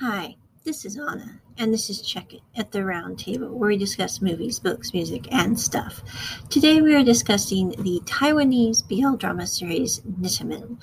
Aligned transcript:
Hi, 0.00 0.36
this 0.62 0.84
is 0.84 0.98
Anna, 0.98 1.40
and 1.56 1.72
this 1.72 1.88
is 1.88 2.02
Check 2.02 2.34
It 2.34 2.42
at 2.54 2.70
the 2.70 2.84
Round 2.84 3.18
Table, 3.18 3.48
where 3.48 3.68
we 3.68 3.78
discuss 3.78 4.20
movies, 4.20 4.58
books, 4.58 4.92
music, 4.92 5.26
and 5.32 5.58
stuff. 5.58 6.02
Today 6.50 6.82
we 6.82 6.94
are 6.94 7.02
discussing 7.02 7.70
the 7.70 8.02
Taiwanese 8.04 8.86
BL 8.86 9.16
drama 9.16 9.46
series 9.46 10.00
Nitiman. 10.00 10.76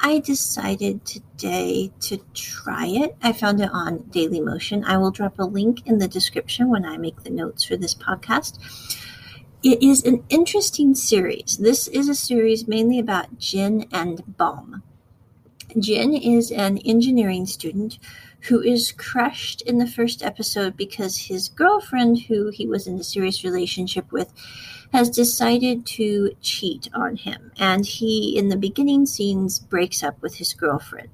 I 0.00 0.18
decided 0.20 1.04
today 1.04 1.92
to 2.00 2.16
try 2.32 2.86
it. 2.86 3.14
I 3.22 3.34
found 3.34 3.60
it 3.60 3.68
on 3.70 3.98
Daily 4.04 4.40
Motion. 4.40 4.82
I 4.84 4.96
will 4.96 5.10
drop 5.10 5.38
a 5.38 5.44
link 5.44 5.86
in 5.86 5.98
the 5.98 6.08
description 6.08 6.70
when 6.70 6.86
I 6.86 6.96
make 6.96 7.22
the 7.22 7.28
notes 7.28 7.64
for 7.64 7.76
this 7.76 7.94
podcast. 7.94 8.56
It 9.62 9.82
is 9.82 10.04
an 10.04 10.24
interesting 10.30 10.94
series. 10.94 11.58
This 11.60 11.86
is 11.86 12.08
a 12.08 12.14
series 12.14 12.66
mainly 12.66 12.98
about 12.98 13.38
Jin 13.38 13.86
and 13.92 14.22
Bomb. 14.38 14.82
Jin 15.78 16.14
is 16.14 16.50
an 16.50 16.78
engineering 16.78 17.46
student 17.46 17.98
who 18.42 18.60
is 18.60 18.92
crushed 18.92 19.62
in 19.62 19.78
the 19.78 19.86
first 19.86 20.22
episode 20.22 20.76
because 20.76 21.16
his 21.16 21.48
girlfriend, 21.48 22.22
who 22.22 22.50
he 22.50 22.66
was 22.66 22.86
in 22.86 22.98
a 22.98 23.04
serious 23.04 23.42
relationship 23.42 24.12
with, 24.12 24.32
has 24.92 25.10
decided 25.10 25.84
to 25.86 26.36
cheat 26.40 26.88
on 26.94 27.16
him. 27.16 27.50
And 27.58 27.84
he, 27.84 28.38
in 28.38 28.48
the 28.48 28.56
beginning 28.56 29.06
scenes, 29.06 29.58
breaks 29.58 30.02
up 30.02 30.20
with 30.22 30.36
his 30.36 30.54
girlfriend. 30.54 31.10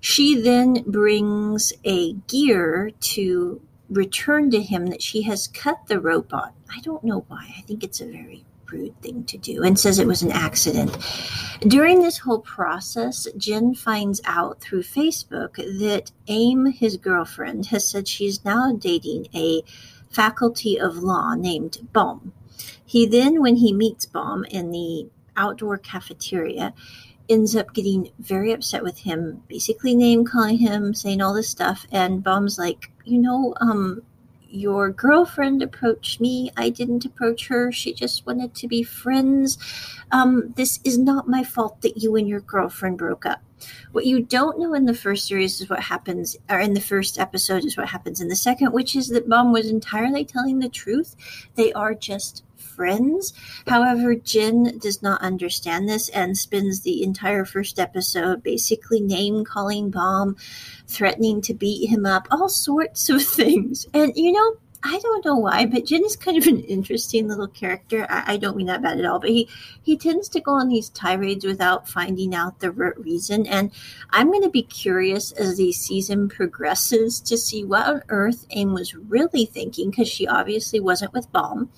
She 0.00 0.40
then 0.40 0.84
brings 0.86 1.72
a 1.84 2.12
gear 2.12 2.90
to 3.00 3.60
return 3.88 4.50
to 4.50 4.62
him 4.62 4.86
that 4.86 5.02
she 5.02 5.22
has 5.22 5.48
cut 5.48 5.86
the 5.86 6.00
rope 6.00 6.32
on. 6.32 6.50
I 6.74 6.80
don't 6.80 7.04
know 7.04 7.24
why. 7.28 7.54
I 7.58 7.62
think 7.62 7.82
it's 7.82 8.00
a 8.00 8.06
very 8.06 8.44
rude 8.72 9.00
thing 9.02 9.24
to 9.24 9.38
do 9.38 9.62
and 9.62 9.78
says 9.78 9.98
it 9.98 10.06
was 10.06 10.22
an 10.22 10.32
accident. 10.32 10.96
During 11.60 12.00
this 12.00 12.18
whole 12.18 12.40
process, 12.40 13.28
Jin 13.36 13.74
finds 13.74 14.20
out 14.24 14.60
through 14.60 14.82
Facebook 14.82 15.56
that 15.56 16.10
Aim, 16.28 16.66
his 16.66 16.96
girlfriend, 16.96 17.66
has 17.66 17.88
said 17.88 18.08
she's 18.08 18.44
now 18.44 18.72
dating 18.72 19.26
a 19.34 19.62
faculty 20.10 20.78
of 20.78 20.96
law 20.98 21.34
named 21.34 21.88
Bomb. 21.92 22.32
He 22.84 23.06
then, 23.06 23.40
when 23.40 23.56
he 23.56 23.72
meets 23.72 24.06
Bomb 24.06 24.44
in 24.46 24.70
the 24.70 25.08
outdoor 25.36 25.78
cafeteria, 25.78 26.74
ends 27.28 27.56
up 27.56 27.72
getting 27.72 28.10
very 28.18 28.52
upset 28.52 28.82
with 28.82 28.98
him, 28.98 29.42
basically 29.48 29.94
name 29.94 30.24
calling 30.24 30.58
him, 30.58 30.92
saying 30.94 31.22
all 31.22 31.32
this 31.32 31.48
stuff. 31.48 31.86
And 31.90 32.22
Bomb's 32.22 32.58
like, 32.58 32.90
you 33.04 33.18
know, 33.18 33.54
um, 33.60 34.02
your 34.52 34.90
girlfriend 34.90 35.62
approached 35.62 36.20
me. 36.20 36.50
I 36.56 36.70
didn't 36.70 37.04
approach 37.04 37.48
her. 37.48 37.72
She 37.72 37.92
just 37.92 38.26
wanted 38.26 38.54
to 38.56 38.68
be 38.68 38.82
friends. 38.82 39.58
Um, 40.10 40.52
this 40.56 40.80
is 40.84 40.98
not 40.98 41.28
my 41.28 41.42
fault 41.42 41.80
that 41.82 42.02
you 42.02 42.16
and 42.16 42.28
your 42.28 42.40
girlfriend 42.40 42.98
broke 42.98 43.24
up. 43.24 43.40
What 43.92 44.06
you 44.06 44.20
don't 44.22 44.58
know 44.58 44.74
in 44.74 44.86
the 44.86 44.94
first 44.94 45.26
series 45.26 45.60
is 45.60 45.70
what 45.70 45.80
happens, 45.80 46.36
or 46.50 46.58
in 46.58 46.74
the 46.74 46.80
first 46.80 47.18
episode 47.18 47.64
is 47.64 47.76
what 47.76 47.88
happens 47.88 48.20
in 48.20 48.28
the 48.28 48.36
second, 48.36 48.72
which 48.72 48.96
is 48.96 49.08
that 49.08 49.28
Bomb 49.28 49.52
was 49.52 49.70
entirely 49.70 50.24
telling 50.24 50.58
the 50.58 50.68
truth. 50.68 51.14
They 51.54 51.72
are 51.72 51.94
just 51.94 52.42
friends. 52.72 53.32
However, 53.66 54.14
Jin 54.14 54.78
does 54.78 55.02
not 55.02 55.20
understand 55.20 55.88
this 55.88 56.08
and 56.08 56.36
spends 56.36 56.80
the 56.80 57.02
entire 57.02 57.44
first 57.44 57.78
episode 57.78 58.42
basically 58.42 59.00
name 59.00 59.44
calling 59.44 59.90
Bomb, 59.90 60.36
threatening 60.86 61.40
to 61.42 61.54
beat 61.54 61.88
him 61.88 62.06
up, 62.06 62.26
all 62.30 62.48
sorts 62.48 63.08
of 63.08 63.22
things. 63.40 63.86
And 63.92 64.12
you 64.16 64.32
know, 64.32 64.56
I 64.84 64.98
don't 64.98 65.24
know 65.24 65.36
why, 65.36 65.66
but 65.66 65.84
Jin 65.84 66.04
is 66.04 66.16
kind 66.16 66.36
of 66.36 66.46
an 66.46 66.60
interesting 66.60 67.28
little 67.28 67.46
character. 67.46 68.04
I, 68.10 68.32
I, 68.32 68.36
don't 68.36 68.56
mean 68.56 68.66
that 68.66 68.82
bad 68.82 68.98
at 68.98 69.04
all, 69.04 69.20
but 69.20 69.30
he 69.30 69.48
he 69.82 69.96
tends 69.96 70.28
to 70.30 70.40
go 70.40 70.52
on 70.52 70.68
these 70.68 70.88
tirades 70.88 71.44
without 71.44 71.88
finding 71.88 72.34
out 72.34 72.58
the 72.58 72.72
reason. 72.72 73.46
And 73.46 73.70
I'm 74.10 74.28
going 74.28 74.42
to 74.42 74.50
be 74.50 74.62
curious 74.62 75.30
as 75.32 75.56
the 75.56 75.72
season 75.72 76.28
progresses 76.28 77.20
to 77.20 77.38
see 77.38 77.64
what 77.64 77.86
on 77.86 78.02
earth 78.08 78.44
Aim 78.50 78.72
was 78.72 78.94
really 78.94 79.46
thinking, 79.46 79.90
because 79.90 80.08
she 80.08 80.26
obviously 80.26 80.80
wasn't 80.80 81.12
with 81.12 81.30
Bomb. 81.30 81.70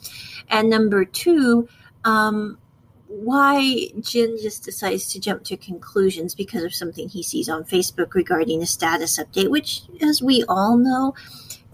And 0.49 0.71
number 0.71 1.05
two, 1.05 1.69
um, 2.05 2.59
why 3.07 3.89
Jin 4.01 4.39
just 4.41 4.65
decides 4.65 5.09
to 5.09 5.21
jump 5.21 5.45
to 5.45 5.57
conclusions 5.57 6.35
because 6.35 6.65
of 6.65 6.75
something 6.75 7.09
he 7.09 7.23
sees 7.23 7.49
on 7.49 7.65
Facebook 7.65 8.15
regarding 8.15 8.63
a 8.63 8.67
status 8.67 9.19
update, 9.19 9.51
which, 9.51 9.83
as 10.01 10.23
we 10.23 10.43
all 10.49 10.77
know, 10.77 11.15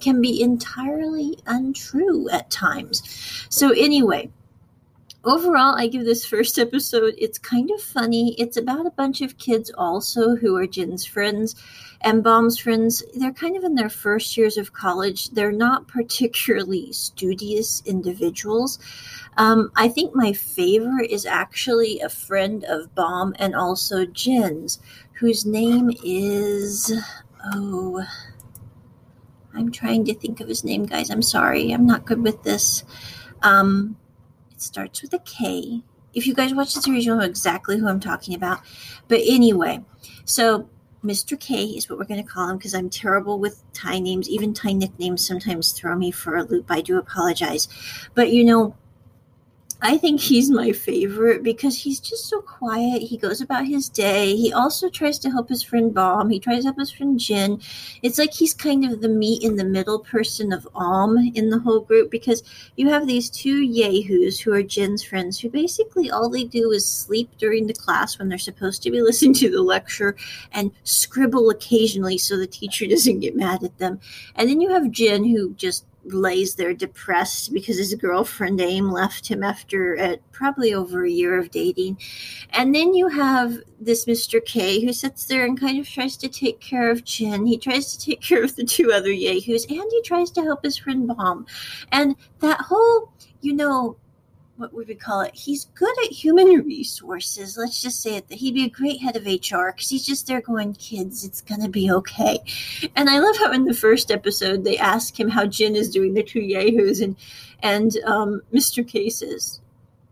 can 0.00 0.20
be 0.20 0.42
entirely 0.42 1.38
untrue 1.46 2.28
at 2.30 2.50
times. 2.50 3.02
So, 3.48 3.70
anyway, 3.70 4.30
overall, 5.24 5.74
I 5.76 5.86
give 5.86 6.04
this 6.04 6.24
first 6.24 6.58
episode, 6.58 7.14
it's 7.18 7.38
kind 7.38 7.70
of 7.70 7.80
funny. 7.80 8.34
It's 8.38 8.56
about 8.56 8.86
a 8.86 8.90
bunch 8.90 9.20
of 9.20 9.38
kids 9.38 9.70
also 9.76 10.36
who 10.36 10.56
are 10.56 10.66
Jin's 10.66 11.04
friends 11.04 11.54
and 12.00 12.24
Bomb's 12.24 12.58
friends. 12.58 13.02
They're 13.14 13.32
kind 13.32 13.56
of 13.56 13.64
in 13.64 13.74
their 13.74 13.90
first 13.90 14.36
years 14.36 14.56
of 14.56 14.72
college. 14.72 15.30
They're 15.30 15.52
not 15.52 15.88
particularly 15.88 16.92
studious 16.92 17.82
individuals. 17.84 18.78
Um, 19.36 19.70
I 19.76 19.88
think 19.88 20.14
my 20.14 20.32
favorite 20.32 21.10
is 21.10 21.26
actually 21.26 22.00
a 22.00 22.08
friend 22.08 22.64
of 22.64 22.94
Bomb 22.94 23.34
and 23.38 23.54
also 23.54 24.06
Jin's, 24.06 24.78
whose 25.12 25.44
name 25.44 25.90
is. 26.02 26.92
Oh, 27.54 28.04
I'm 29.54 29.70
trying 29.72 30.04
to 30.06 30.14
think 30.14 30.40
of 30.40 30.48
his 30.48 30.64
name, 30.64 30.86
guys. 30.86 31.10
I'm 31.10 31.22
sorry. 31.22 31.72
I'm 31.72 31.86
not 31.86 32.04
good 32.04 32.22
with 32.22 32.42
this. 32.42 32.84
Um, 33.42 33.96
it 34.50 34.60
starts 34.60 35.02
with 35.02 35.12
a 35.14 35.18
K. 35.20 35.82
If 36.14 36.26
you 36.26 36.34
guys 36.34 36.54
watch 36.54 36.74
the 36.74 36.82
series, 36.82 37.06
you'll 37.06 37.16
know 37.16 37.24
exactly 37.24 37.78
who 37.78 37.88
I'm 37.88 38.00
talking 38.00 38.34
about. 38.34 38.60
But 39.08 39.20
anyway, 39.24 39.84
so 40.24 40.68
Mr. 41.04 41.38
K 41.38 41.64
is 41.64 41.88
what 41.88 41.98
we're 41.98 42.04
going 42.04 42.22
to 42.22 42.28
call 42.28 42.48
him 42.48 42.58
because 42.58 42.74
I'm 42.74 42.90
terrible 42.90 43.38
with 43.38 43.62
Thai 43.72 44.00
names. 44.00 44.28
Even 44.28 44.52
Thai 44.52 44.72
nicknames 44.72 45.26
sometimes 45.26 45.72
throw 45.72 45.96
me 45.96 46.10
for 46.10 46.36
a 46.36 46.42
loop. 46.42 46.66
I 46.68 46.80
do 46.80 46.98
apologize. 46.98 47.68
But 48.14 48.32
you 48.32 48.44
know, 48.44 48.76
I 49.82 49.96
think 49.96 50.20
he's 50.20 50.50
my 50.50 50.72
favorite 50.72 51.42
because 51.42 51.78
he's 51.78 52.00
just 52.00 52.26
so 52.28 52.42
quiet. 52.42 53.00
He 53.00 53.16
goes 53.16 53.40
about 53.40 53.66
his 53.66 53.88
day. 53.88 54.36
He 54.36 54.52
also 54.52 54.90
tries 54.90 55.18
to 55.20 55.30
help 55.30 55.48
his 55.48 55.62
friend 55.62 55.94
Bomb. 55.94 56.28
He 56.28 56.38
tries 56.38 56.60
to 56.60 56.64
help 56.64 56.78
his 56.78 56.90
friend 56.90 57.18
Jin. 57.18 57.62
It's 58.02 58.18
like 58.18 58.34
he's 58.34 58.52
kind 58.52 58.84
of 58.84 59.00
the 59.00 59.08
meet 59.08 59.42
in 59.42 59.56
the 59.56 59.64
middle 59.64 59.98
person 59.98 60.52
of 60.52 60.68
Alm 60.74 61.16
in 61.34 61.48
the 61.48 61.58
whole 61.58 61.80
group 61.80 62.10
because 62.10 62.42
you 62.76 62.90
have 62.90 63.06
these 63.06 63.30
two 63.30 63.62
yahoos 63.62 64.38
who 64.38 64.52
are 64.52 64.62
Jin's 64.62 65.02
friends 65.02 65.40
who 65.40 65.48
basically 65.48 66.10
all 66.10 66.28
they 66.28 66.44
do 66.44 66.72
is 66.72 66.86
sleep 66.86 67.30
during 67.38 67.66
the 67.66 67.72
class 67.72 68.18
when 68.18 68.28
they're 68.28 68.38
supposed 68.38 68.82
to 68.82 68.90
be 68.90 69.00
listening 69.02 69.32
to 69.34 69.50
the 69.50 69.62
lecture 69.62 70.14
and 70.52 70.72
scribble 70.84 71.48
occasionally 71.48 72.18
so 72.18 72.36
the 72.36 72.46
teacher 72.46 72.86
doesn't 72.88 73.20
get 73.20 73.34
mad 73.34 73.64
at 73.64 73.78
them. 73.78 73.98
And 74.34 74.50
then 74.50 74.60
you 74.60 74.68
have 74.68 74.90
Jin 74.90 75.24
who 75.24 75.54
just 75.54 75.86
lays 76.12 76.54
there 76.54 76.74
depressed 76.74 77.52
because 77.52 77.78
his 77.78 77.94
girlfriend 77.94 78.60
Aim 78.60 78.90
left 78.90 79.28
him 79.28 79.42
after 79.42 79.98
uh, 79.98 80.16
probably 80.32 80.74
over 80.74 81.04
a 81.04 81.10
year 81.10 81.38
of 81.38 81.50
dating. 81.50 81.98
And 82.50 82.74
then 82.74 82.94
you 82.94 83.08
have 83.08 83.58
this 83.80 84.06
Mr. 84.06 84.44
K 84.44 84.84
who 84.84 84.92
sits 84.92 85.26
there 85.26 85.44
and 85.44 85.58
kind 85.58 85.78
of 85.78 85.88
tries 85.88 86.16
to 86.18 86.28
take 86.28 86.60
care 86.60 86.90
of 86.90 87.04
Jin. 87.04 87.46
He 87.46 87.58
tries 87.58 87.96
to 87.96 88.04
take 88.04 88.20
care 88.30 88.42
of 88.42 88.56
the 88.56 88.64
two 88.64 88.92
other 88.92 89.12
Yahoos 89.12 89.66
and 89.66 89.84
he 89.90 90.02
tries 90.02 90.30
to 90.32 90.42
help 90.42 90.64
his 90.64 90.76
friend 90.76 91.06
Bomb. 91.08 91.46
And 91.92 92.16
that 92.40 92.60
whole, 92.60 93.12
you 93.40 93.54
know, 93.54 93.96
what 94.60 94.74
would 94.74 94.88
we 94.88 94.94
call 94.94 95.22
it? 95.22 95.34
He's 95.34 95.64
good 95.74 95.94
at 96.04 96.12
human 96.12 96.48
resources. 96.66 97.56
Let's 97.56 97.80
just 97.80 98.02
say 98.02 98.16
it. 98.16 98.28
That 98.28 98.38
he'd 98.38 98.54
be 98.54 98.64
a 98.64 98.68
great 98.68 99.00
head 99.00 99.16
of 99.16 99.24
HR 99.24 99.72
because 99.72 99.88
he's 99.88 100.04
just 100.04 100.26
there 100.26 100.42
going, 100.42 100.74
"Kids, 100.74 101.24
it's 101.24 101.40
gonna 101.40 101.68
be 101.68 101.90
okay." 101.90 102.38
And 102.94 103.08
I 103.08 103.18
love 103.18 103.38
how 103.38 103.52
in 103.52 103.64
the 103.64 103.74
first 103.74 104.10
episode 104.10 104.62
they 104.62 104.76
ask 104.76 105.18
him 105.18 105.30
how 105.30 105.46
Jin 105.46 105.74
is 105.74 105.88
doing, 105.88 106.12
the 106.12 106.22
two 106.22 106.40
yahoos, 106.40 107.00
and 107.00 107.16
and 107.62 107.96
um, 108.04 108.42
Mr. 108.52 108.84
Says, 109.10 109.60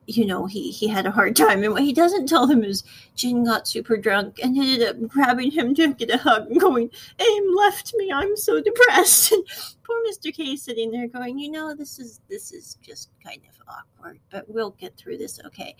you 0.09 0.25
know, 0.25 0.47
he, 0.47 0.71
he 0.71 0.89
had 0.89 1.05
a 1.05 1.11
hard 1.11 1.37
time. 1.37 1.63
And 1.63 1.75
what 1.75 1.83
he 1.83 1.93
doesn't 1.93 2.29
tell 2.29 2.47
them 2.47 2.65
is 2.65 2.83
Jin 3.15 3.45
got 3.45 3.69
super 3.69 3.99
drunk 3.99 4.41
and 4.43 4.57
ended 4.57 4.89
up 4.89 5.07
grabbing 5.07 5.51
him 5.51 5.75
to 5.75 5.93
get 5.93 6.11
a 6.11 6.17
hug 6.17 6.51
and 6.51 6.59
going, 6.59 6.91
Aim 7.21 7.55
left 7.55 7.95
me. 7.97 8.11
I'm 8.11 8.37
so 8.37 8.61
depressed. 8.61 9.32
And 9.38 9.44
poor 9.82 10.03
Mr. 10.11 10.35
K 10.35 10.56
sitting 10.56 10.91
there 10.91 11.09
going, 11.09 11.38
you 11.38 11.50
know, 11.50 11.75
this 11.75 11.99
is 11.99 12.21
this 12.29 12.53
is 12.53 12.77
just 12.82 13.11
kind 13.25 13.41
of 13.49 13.62
awkward, 13.69 14.19
but 14.31 14.49
we'll 14.49 14.73
get 14.73 14.97
through 14.97 15.19
this 15.19 15.41
okay. 15.47 15.77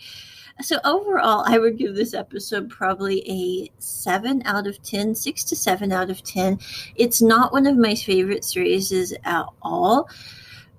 So 0.61 0.79
overall, 0.85 1.45
I 1.47 1.59
would 1.59 1.79
give 1.79 1.95
this 1.95 2.15
episode 2.15 2.71
probably 2.71 3.23
a 3.29 3.71
seven 3.81 4.43
out 4.45 4.67
of 4.67 4.83
ten, 4.83 5.15
six 5.15 5.45
to 5.45 5.57
seven 5.57 5.93
out 5.93 6.11
of 6.11 6.23
ten. 6.23 6.59
It's 6.97 7.21
not 7.21 7.53
one 7.53 7.67
of 7.67 7.77
my 7.77 7.95
favorite 7.95 8.45
series 8.45 8.93
at 9.25 9.47
all 9.63 10.09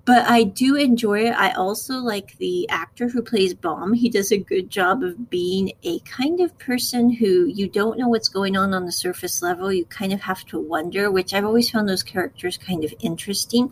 but 0.10 0.28
I 0.28 0.42
do 0.42 0.74
enjoy 0.74 1.28
it. 1.28 1.36
I 1.38 1.52
also 1.52 1.98
like 1.98 2.36
the 2.40 2.68
actor 2.70 3.10
who 3.10 3.22
plays 3.22 3.54
Bomb. 3.54 3.94
He 3.94 4.10
does 4.10 4.32
a 4.32 4.40
good 4.40 4.72
job 4.72 5.04
of 5.04 5.30
being 5.30 5.74
a 5.84 6.00
kind 6.00 6.40
of 6.40 6.58
person 6.58 7.12
who 7.12 7.46
you 7.46 7.70
don't 7.70 8.00
know 8.00 8.08
what's 8.08 8.28
going 8.28 8.58
on 8.58 8.74
on 8.74 8.88
the 8.88 8.92
surface 8.92 9.44
level. 9.44 9.72
You 9.72 9.86
kind 9.86 10.12
of 10.12 10.22
have 10.22 10.44
to 10.48 10.60
wonder, 10.60 11.12
which 11.12 11.36
I've 11.36 11.46
always 11.46 11.70
found 11.70 11.88
those 11.88 12.02
characters 12.02 12.58
kind 12.58 12.84
of 12.84 12.92
interesting. 13.02 13.72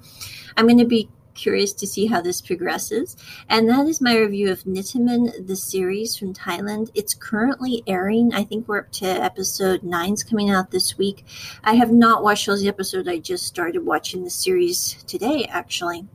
I'm 0.56 0.68
going 0.68 0.78
to 0.78 0.86
be 0.86 1.10
curious 1.34 1.74
to 1.74 1.88
see 1.88 2.06
how 2.06 2.22
this 2.22 2.40
progresses. 2.40 3.18
And 3.50 3.68
that 3.70 3.88
is 3.88 4.00
my 4.00 4.16
review 4.16 4.52
of 4.52 4.64
Nitiman, 4.66 5.48
the 5.48 5.56
series 5.56 6.16
from 6.16 6.36
Thailand. 6.36 6.92
It's 6.94 7.16
currently 7.16 7.82
airing. 7.88 8.36
I 8.36 8.44
think 8.44 8.68
we're 8.68 8.82
up 8.82 8.92
to 8.92 9.08
episode 9.08 9.82
nine's 9.82 10.24
coming 10.24 10.52
out 10.52 10.70
this 10.70 11.00
week. 11.00 11.26
I 11.64 11.74
have 11.74 11.92
not 11.92 12.22
watched 12.22 12.46
those 12.46 12.64
episodes. 12.64 13.08
I 13.08 13.18
just 13.18 13.48
started 13.48 13.84
watching 13.84 14.24
the 14.24 14.30
series 14.30 15.04
today, 15.08 15.46
actually. 15.46 16.06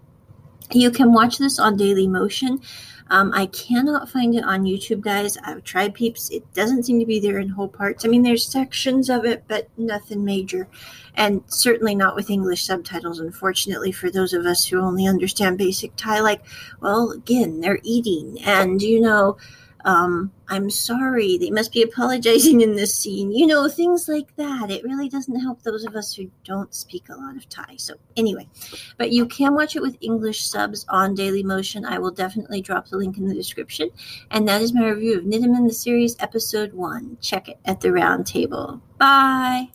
You 0.75 0.91
can 0.91 1.13
watch 1.13 1.39
this 1.39 1.59
on 1.59 1.77
Daily 1.77 2.07
Motion. 2.07 2.61
Um, 3.11 3.33
I 3.35 3.47
cannot 3.47 4.09
find 4.09 4.35
it 4.35 4.45
on 4.45 4.65
YouTube, 4.65 5.03
guys. 5.03 5.37
I've 5.45 5.65
tried 5.65 5.93
peeps. 5.93 6.31
It 6.31 6.51
doesn't 6.55 6.85
seem 6.85 6.99
to 6.99 7.05
be 7.05 7.21
there 7.21 7.39
in 7.39 7.51
whole 7.51 7.69
parts. 7.69 8.05
I 8.05 8.09
mean, 8.09 8.23
there's 8.23 8.47
sections 8.47 9.11
of 9.11 9.27
it, 9.27 9.45
but 9.49 9.69
nothing 9.77 10.25
major. 10.25 10.67
And 11.15 11.43
certainly 11.47 11.95
not 11.95 12.17
with 12.17 12.31
English 12.31 12.65
subtitles, 12.65 13.21
unfortunately, 13.21 13.93
for 13.93 14.11
those 14.11 14.33
of 14.33 14.47
us 14.47 14.67
who 14.67 14.81
only 14.81 15.07
understand 15.07 15.59
basic 15.59 15.95
Thai. 15.97 16.21
Like, 16.21 16.43
well, 16.81 17.11
again, 17.11 17.61
they're 17.61 17.81
eating. 17.83 18.39
And, 18.45 18.81
you 18.81 19.01
know, 19.01 19.37
um, 19.85 20.31
I'm 20.49 20.71
sorry, 20.71 21.39
they 21.39 21.51
must 21.51 21.73
be 21.73 21.83
apologizing 21.83 22.61
in 22.61 22.77
this 22.77 22.95
scene. 22.95 23.33
You 23.33 23.47
know, 23.47 23.69
things 23.69 24.09
like 24.09 24.35
that. 24.37 24.71
It 24.71 24.85
really 24.85 25.09
doesn't 25.09 25.41
help 25.41 25.63
those 25.63 25.85
of 25.85 25.97
us 25.97 26.15
who 26.15 26.31
don't 26.45 26.75
speak 26.75 27.09
a 27.09 27.17
lot 27.17 27.37
of 27.37 27.49
Thai. 27.49 27.77
So, 27.77 27.95
anyway, 28.17 28.49
but 28.99 29.11
you 29.11 29.27
can 29.27 29.55
watch 29.55 29.77
it 29.77 29.83
with 29.83 29.97
English 30.01 30.47
subs 30.47 30.87
on 30.89 31.15
Daily 31.15 31.43
Motion. 31.43 31.85
I 31.85 31.99
will 31.99 32.13
definitely 32.13 32.63
drop 32.63 32.89
the 32.89 32.97
link 32.97 33.19
in 33.19 33.27
the 33.27 33.35
description. 33.35 33.91
And 34.31 34.47
that 34.47 34.63
is 34.63 34.73
my 34.73 34.89
review 34.89 35.19
of 35.19 35.25
Nitiman, 35.25 35.67
the 35.67 35.75
series, 35.75 36.17
episode 36.21 36.73
one. 36.73 37.19
Check 37.21 37.49
it 37.49 37.59
at 37.65 37.81
the 37.81 37.93
round 37.93 38.27
table. 38.27 38.81
Bye. 38.99 39.73